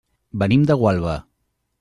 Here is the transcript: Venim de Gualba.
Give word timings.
Venim 0.43 0.63
de 0.71 0.79
Gualba. 0.85 1.19